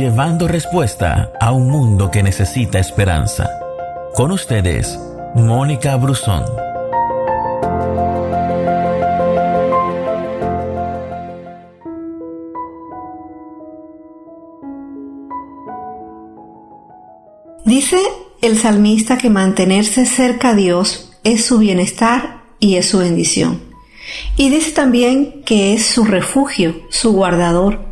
llevando 0.00 0.48
respuesta 0.48 1.30
a 1.38 1.52
un 1.52 1.68
mundo 1.68 2.10
que 2.10 2.22
necesita 2.22 2.78
esperanza. 2.78 3.50
Con 4.14 4.32
ustedes, 4.32 4.98
Mónica 5.34 5.94
Brusón. 5.96 6.42
Dice 17.66 17.98
el 18.40 18.56
salmista 18.56 19.18
que 19.18 19.28
mantenerse 19.28 20.06
cerca 20.06 20.50
a 20.50 20.54
Dios 20.54 21.12
es 21.24 21.44
su 21.44 21.58
bienestar 21.58 22.40
y 22.58 22.76
es 22.76 22.88
su 22.88 23.00
bendición. 23.00 23.60
Y 24.38 24.48
dice 24.48 24.72
también 24.72 25.42
que 25.44 25.74
es 25.74 25.84
su 25.84 26.06
refugio, 26.06 26.74
su 26.88 27.12
guardador. 27.12 27.89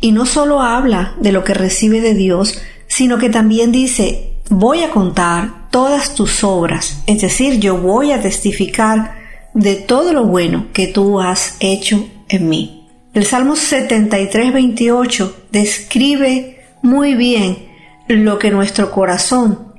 Y 0.00 0.12
no 0.12 0.26
solo 0.26 0.60
habla 0.60 1.14
de 1.20 1.32
lo 1.32 1.44
que 1.44 1.54
recibe 1.54 2.00
de 2.00 2.14
Dios, 2.14 2.60
sino 2.86 3.18
que 3.18 3.30
también 3.30 3.72
dice, 3.72 4.34
voy 4.48 4.82
a 4.82 4.90
contar 4.90 5.68
todas 5.70 6.14
tus 6.14 6.42
obras, 6.44 7.02
es 7.06 7.20
decir, 7.20 7.60
yo 7.60 7.76
voy 7.76 8.12
a 8.12 8.22
testificar 8.22 9.18
de 9.54 9.76
todo 9.76 10.12
lo 10.12 10.24
bueno 10.24 10.66
que 10.72 10.86
tú 10.86 11.20
has 11.20 11.56
hecho 11.60 12.08
en 12.28 12.48
mí. 12.48 12.86
El 13.14 13.26
Salmo 13.26 13.56
73, 13.56 14.52
28 14.52 15.36
describe 15.50 16.60
muy 16.82 17.14
bien 17.14 17.68
lo 18.06 18.38
que 18.38 18.50
nuestro 18.50 18.90
corazón 18.90 19.74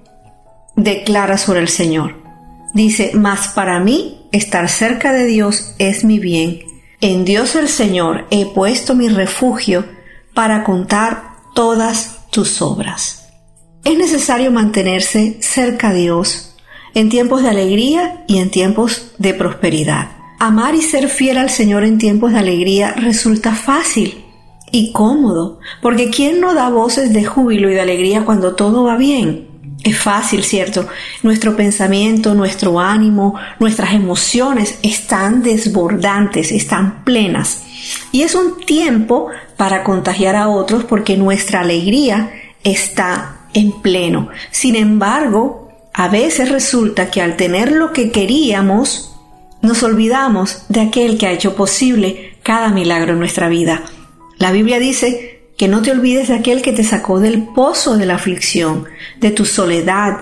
declara 0.75 1.37
sobre 1.37 1.61
el 1.61 1.69
Señor. 1.69 2.15
Dice, 2.73 3.11
mas 3.15 3.49
para 3.49 3.79
mí 3.79 4.27
estar 4.31 4.69
cerca 4.69 5.13
de 5.13 5.25
Dios 5.25 5.73
es 5.79 6.03
mi 6.03 6.19
bien. 6.19 6.59
En 7.01 7.25
Dios 7.25 7.55
el 7.55 7.69
Señor 7.69 8.27
he 8.29 8.45
puesto 8.45 8.93
mi 8.93 9.07
refugio 9.07 9.85
para 10.39 10.63
contar 10.63 11.33
todas 11.53 12.19
tus 12.31 12.61
obras. 12.61 13.27
Es 13.83 13.97
necesario 13.97 14.51
mantenerse 14.51 15.35
cerca 15.41 15.91
de 15.91 16.03
Dios 16.03 16.55
en 16.93 17.09
tiempos 17.09 17.43
de 17.43 17.49
alegría 17.49 18.23
y 18.25 18.37
en 18.37 18.49
tiempos 18.49 19.11
de 19.17 19.33
prosperidad. 19.33 20.11
Amar 20.39 20.75
y 20.75 20.81
ser 20.81 21.09
fiel 21.09 21.39
al 21.39 21.49
Señor 21.49 21.83
en 21.83 21.97
tiempos 21.97 22.31
de 22.31 22.39
alegría 22.39 22.93
resulta 22.93 23.53
fácil 23.53 24.23
y 24.71 24.93
cómodo, 24.93 25.59
porque 25.81 26.09
¿quién 26.09 26.39
no 26.39 26.53
da 26.53 26.69
voces 26.69 27.11
de 27.11 27.25
júbilo 27.25 27.69
y 27.69 27.73
de 27.73 27.81
alegría 27.81 28.23
cuando 28.23 28.55
todo 28.55 28.85
va 28.85 28.95
bien? 28.95 29.49
Es 29.83 29.97
fácil, 29.97 30.45
¿cierto? 30.45 30.87
Nuestro 31.21 31.57
pensamiento, 31.57 32.33
nuestro 32.33 32.79
ánimo, 32.79 33.35
nuestras 33.59 33.93
emociones 33.93 34.79
están 34.83 35.43
desbordantes, 35.43 36.53
están 36.53 37.03
plenas. 37.03 37.63
Y 38.13 38.21
es 38.21 38.35
un 38.35 38.61
tiempo 38.65 39.29
para 39.59 39.83
contagiar 39.83 40.37
a 40.37 40.47
otros 40.47 40.85
porque 40.85 41.17
nuestra 41.17 41.59
alegría 41.59 42.31
está 42.63 43.41
en 43.53 43.73
pleno. 43.81 44.29
Sin 44.51 44.77
embargo, 44.77 45.69
a 45.93 46.07
veces 46.07 46.49
resulta 46.49 47.11
que 47.11 47.21
al 47.21 47.35
tener 47.35 47.73
lo 47.73 47.91
que 47.91 48.09
queríamos, 48.09 49.17
nos 49.61 49.83
olvidamos 49.83 50.63
de 50.69 50.79
aquel 50.79 51.17
que 51.17 51.27
ha 51.27 51.33
hecho 51.33 51.57
posible 51.57 52.37
cada 52.41 52.69
milagro 52.69 53.11
en 53.11 53.19
nuestra 53.19 53.49
vida. 53.49 53.83
La 54.37 54.53
Biblia 54.53 54.79
dice 54.79 55.41
que 55.57 55.67
no 55.67 55.81
te 55.81 55.91
olvides 55.91 56.29
de 56.29 56.35
aquel 56.35 56.61
que 56.61 56.71
te 56.71 56.85
sacó 56.85 57.19
del 57.19 57.43
pozo 57.43 57.97
de 57.97 58.05
la 58.05 58.15
aflicción, 58.15 58.85
de 59.17 59.31
tu 59.31 59.43
soledad, 59.43 60.19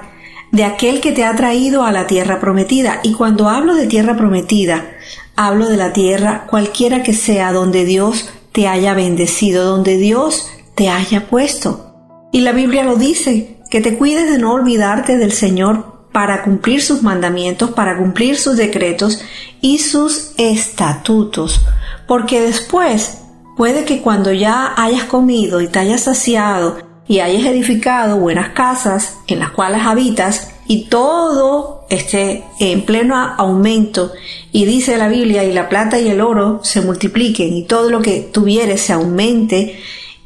de 0.52 0.64
aquel 0.64 1.00
que 1.00 1.12
te 1.12 1.26
ha 1.26 1.36
traído 1.36 1.84
a 1.84 1.92
la 1.92 2.08
tierra 2.08 2.40
prometida. 2.40 3.02
Y 3.04 3.14
cuando 3.14 3.50
hablo 3.50 3.76
de 3.76 3.86
tierra 3.86 4.18
prometida, 4.18 4.94
hablo 5.36 5.70
de 5.70 5.78
la 5.78 5.94
tierra 5.94 6.48
cualquiera 6.50 7.04
que 7.04 7.14
sea 7.14 7.54
donde 7.54 7.86
Dios 7.86 8.32
te 8.58 8.68
haya 8.68 8.96
bendecido, 8.96 9.66
donde 9.66 9.98
Dios 9.98 10.50
te 10.74 10.90
haya 10.90 11.28
puesto. 11.28 11.94
Y 12.32 12.42
la 12.42 12.54
Biblia 12.54 12.84
lo 12.84 12.96
dice, 12.96 13.60
que 13.70 13.82
te 13.82 13.96
cuides 13.96 14.32
de 14.32 14.40
no 14.40 14.52
olvidarte 14.52 15.16
del 15.20 15.32
Señor 15.32 16.08
para 16.12 16.42
cumplir 16.42 16.82
sus 16.82 17.04
mandamientos, 17.04 17.70
para 17.70 18.00
cumplir 18.00 18.36
sus 18.36 18.58
decretos 18.58 19.22
y 19.62 19.78
sus 19.78 20.32
estatutos, 20.40 21.62
porque 22.08 22.42
después 22.42 23.20
Puede 23.58 23.86
que 23.86 24.04
cuando 24.04 24.32
ya 24.32 24.76
hayas 24.78 25.06
comido 25.06 25.62
y 25.62 25.68
te 25.68 25.80
hayas 25.80 26.02
saciado 26.02 26.78
y 27.08 27.22
hayas 27.22 27.44
edificado 27.44 28.18
buenas 28.18 28.50
casas 28.50 29.18
en 29.26 29.40
las 29.40 29.50
cuales 29.50 29.82
habitas 29.82 30.54
y 30.68 30.86
todo 30.86 31.86
esté 31.90 32.44
en 32.60 32.86
pleno 32.86 33.16
aumento. 33.16 34.12
Y 34.52 34.66
dice 34.66 34.98
la 34.98 35.08
Biblia 35.08 35.44
y 35.44 35.54
la 35.54 35.70
plata 35.70 36.00
y 36.00 36.08
el 36.10 36.22
oro 36.22 36.60
se 36.64 36.82
multipliquen 36.82 37.54
y 37.54 37.64
todo 37.64 37.90
lo 37.90 38.02
que 38.02 38.22
tuvieres 38.22 38.82
se 38.82 38.94
aumente 38.94 39.80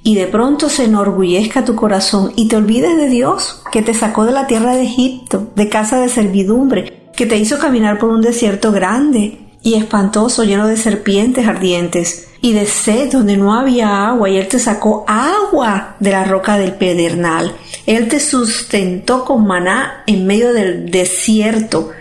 y 0.04 0.16
de 0.16 0.28
pronto 0.28 0.70
se 0.70 0.86
enorgullezca 0.86 1.64
tu 1.64 1.76
corazón 1.76 2.34
y 2.36 2.48
te 2.48 2.56
olvides 2.56 2.98
de 2.98 3.08
Dios 3.08 3.62
que 3.72 3.82
te 3.82 3.94
sacó 3.94 4.26
de 4.26 4.32
la 4.32 4.48
tierra 4.48 4.76
de 4.76 4.84
Egipto, 4.84 5.50
de 5.56 5.70
casa 5.70 6.00
de 6.00 6.10
servidumbre, 6.10 7.12
que 7.16 7.28
te 7.28 7.38
hizo 7.38 7.60
caminar 7.60 8.00
por 8.00 8.10
un 8.10 8.22
desierto 8.22 8.72
grande 8.72 9.51
y 9.64 9.76
espantoso 9.76 10.44
lleno 10.44 10.68
de 10.68 10.78
serpientes 10.78 11.48
ardientes 11.48 12.28
y 12.42 12.54
de 12.54 12.66
sed 12.66 13.12
donde 13.12 13.38
no 13.38 13.54
había 13.54 14.08
agua 14.08 14.30
y 14.30 14.38
Él 14.38 14.48
te 14.48 14.58
sacó 14.58 15.06
agua 15.08 15.96
de 16.00 16.12
la 16.12 16.24
roca 16.24 16.58
del 16.58 16.74
pedernal. 16.74 17.56
Él 17.86 18.08
te 18.08 18.20
sustentó 18.20 19.24
con 19.26 19.46
maná 19.46 20.04
en 20.08 20.26
medio 20.26 20.52
del 20.54 20.90
desierto 20.90 21.92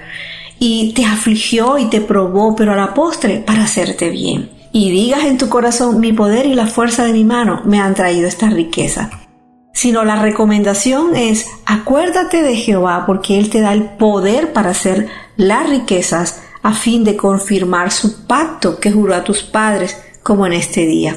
y 0.59 0.93
te 0.95 1.05
afligió 1.05 1.79
y 1.79 1.87
te 1.87 2.01
probó, 2.01 2.57
pero 2.57 2.73
a 2.73 2.77
la 2.77 2.95
postre 2.95 3.39
para 3.39 3.65
hacerte 3.65 4.09
bien. 4.09 4.51
Y 4.73 4.91
digas 4.91 5.25
en 5.25 5.37
tu 5.37 5.49
corazón, 5.49 6.01
mi 6.01 6.13
poder 6.13 6.47
y 6.47 6.55
la 6.55 6.67
fuerza 6.67 7.05
de 7.05 7.13
mi 7.13 7.25
mano 7.25 7.61
me 7.65 7.81
han 7.81 7.95
traído 7.95 8.29
esta 8.29 8.49
riqueza. 8.49 9.11
Sino 9.73 10.05
la 10.05 10.21
recomendación 10.21 11.17
es, 11.17 11.47
acuérdate 11.67 12.43
de 12.43 12.57
Jehová 12.57 13.05
porque 13.07 13.39
Él 13.39 13.51
te 13.51 13.61
da 13.61 13.73
el 13.73 13.85
poder 13.85 14.53
para 14.53 14.71
hacer 14.71 15.09
las 15.37 15.69
riquezas 15.69 16.43
a 16.63 16.73
fin 16.73 17.05
de 17.05 17.17
confirmar 17.17 17.91
su 17.91 18.27
pacto 18.27 18.79
que 18.79 18.93
juró 18.93 19.15
a 19.15 19.25
tus 19.25 19.43
padres 19.43 19.97
como 20.23 20.47
en 20.47 20.53
este 20.53 20.87
día. 20.87 21.17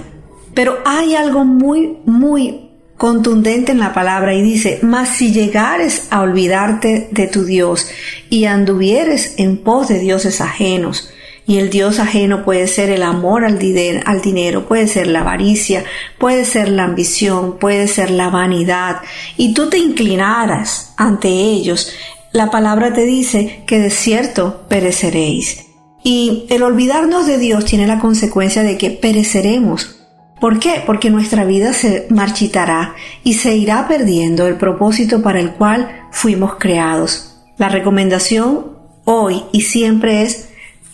Pero 0.54 0.80
hay 0.86 1.16
algo 1.16 1.44
muy, 1.44 1.98
muy 2.06 2.70
contundente 2.98 3.72
en 3.72 3.80
la 3.80 3.94
palabra 3.94 4.34
y 4.34 4.42
dice, 4.42 4.80
mas 4.82 5.10
si 5.10 5.34
llegares 5.34 6.08
a 6.12 6.22
olvidarte 6.22 7.10
de 7.12 7.28
tu 7.28 7.44
Dios 7.44 7.90
y 8.30 8.46
anduvieres 8.46 9.36
en 9.38 9.58
pos 9.58 9.88
de 9.88 10.00
dioses 10.00 10.42
ajenos, 10.42 11.10
y 11.46 11.58
el 11.58 11.70
Dios 11.70 12.00
ajeno 12.00 12.46
puede 12.46 12.68
ser 12.68 12.90
el 12.90 13.04
amor 13.04 13.44
al, 13.44 13.60
al 14.06 14.22
dinero, 14.22 14.66
puede 14.66 14.88
ser 14.88 15.08
la 15.08 15.22
avaricia, 15.22 15.84
puede 16.18 16.46
ser 16.46 16.70
la 16.70 16.86
ambición, 16.86 17.58
puede 17.60 17.88
ser 17.88 18.12
la 18.12 18.30
vanidad, 18.30 19.02
y 19.36 19.54
tú 19.54 19.70
te 19.70 19.78
inclinaras 19.78 20.94
ante 20.96 21.28
ellos, 21.28 21.92
la 22.34 22.50
palabra 22.50 22.94
te 22.94 23.06
dice 23.06 23.64
que 23.68 23.80
de 23.80 23.92
cierto 23.92 24.66
pereceréis. 24.68 25.68
Y 26.04 26.46
el 26.50 26.64
olvidarnos 26.64 27.28
de 27.28 27.38
Dios 27.38 27.64
tiene 27.64 27.88
la 27.88 28.00
consecuencia 28.00 28.64
de 28.64 28.78
que 28.78 28.90
pereceremos. 28.90 30.00
¿Por 30.42 30.60
qué? 30.60 30.84
Porque 30.86 31.10
nuestra 31.10 31.46
vida 31.46 31.72
se 31.72 32.08
marchitará 32.10 32.96
y 33.24 33.36
se 33.36 33.56
irá 33.56 33.88
perdiendo 33.88 34.48
el 34.48 34.58
propósito 34.58 35.22
para 35.22 35.40
el 35.40 35.52
cual 35.52 36.08
fuimos 36.12 36.56
creados. 36.56 37.38
La 37.58 37.70
recomendación 37.70 38.74
hoy 39.06 39.44
y 39.54 39.62
siempre 39.62 40.24
es 40.24 40.50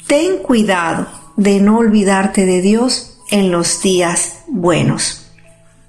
ten 0.08 0.38
cuidado 0.44 1.08
de 1.38 1.62
no 1.62 1.78
olvidarte 1.78 2.46
de 2.46 2.62
Dios 2.62 3.22
en 3.32 3.50
los 3.50 3.82
días 3.82 4.44
buenos. 4.48 5.32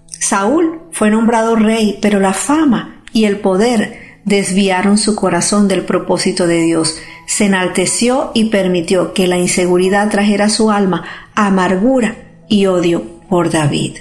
Saúl 0.06 0.82
fue 0.92 1.10
nombrado 1.10 1.56
rey, 1.56 1.98
pero 2.00 2.20
la 2.20 2.32
fama 2.32 3.02
y 3.12 3.24
el 3.24 3.40
poder 3.40 3.99
desviaron 4.24 4.98
su 4.98 5.14
corazón 5.14 5.68
del 5.68 5.84
propósito 5.84 6.46
de 6.46 6.62
Dios, 6.62 6.96
se 7.26 7.46
enalteció 7.46 8.32
y 8.34 8.46
permitió 8.46 9.12
que 9.12 9.26
la 9.26 9.38
inseguridad 9.38 10.10
trajera 10.10 10.46
a 10.46 10.50
su 10.50 10.70
alma 10.70 11.04
amargura 11.34 12.16
y 12.48 12.66
odio 12.66 13.04
por 13.28 13.50
David. 13.50 13.98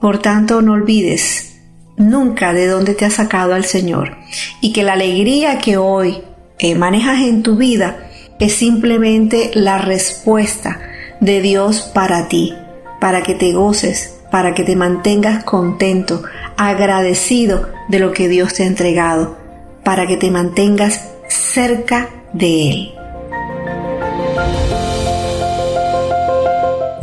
Por 0.00 0.18
tanto, 0.18 0.62
no 0.62 0.72
olvides 0.72 1.56
nunca 1.96 2.52
de 2.52 2.66
dónde 2.66 2.94
te 2.94 3.04
ha 3.04 3.10
sacado 3.10 3.54
al 3.54 3.64
Señor 3.64 4.16
y 4.60 4.72
que 4.72 4.82
la 4.82 4.94
alegría 4.94 5.58
que 5.58 5.76
hoy 5.76 6.22
eh, 6.58 6.74
manejas 6.74 7.20
en 7.20 7.42
tu 7.42 7.56
vida 7.56 8.08
es 8.40 8.54
simplemente 8.54 9.50
la 9.54 9.78
respuesta 9.78 10.80
de 11.20 11.40
Dios 11.40 11.82
para 11.94 12.28
ti, 12.28 12.54
para 13.00 13.22
que 13.22 13.34
te 13.34 13.52
goces, 13.52 14.14
para 14.30 14.54
que 14.54 14.64
te 14.64 14.74
mantengas 14.74 15.44
contento, 15.44 16.22
agradecido 16.56 17.68
de 17.88 17.98
lo 17.98 18.12
que 18.12 18.28
Dios 18.28 18.54
te 18.54 18.64
ha 18.64 18.66
entregado 18.66 19.41
para 19.84 20.06
que 20.06 20.16
te 20.16 20.30
mantengas 20.30 21.12
cerca 21.28 22.08
de 22.32 22.70
Él. 22.70 22.94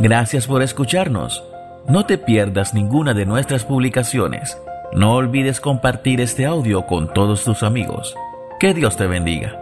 Gracias 0.00 0.46
por 0.46 0.62
escucharnos. 0.62 1.44
No 1.86 2.06
te 2.06 2.16
pierdas 2.16 2.72
ninguna 2.72 3.12
de 3.12 3.26
nuestras 3.26 3.64
publicaciones. 3.64 4.56
No 4.92 5.14
olvides 5.14 5.60
compartir 5.60 6.20
este 6.20 6.46
audio 6.46 6.86
con 6.86 7.12
todos 7.12 7.44
tus 7.44 7.62
amigos. 7.62 8.14
Que 8.58 8.72
Dios 8.72 8.96
te 8.96 9.06
bendiga. 9.06 9.59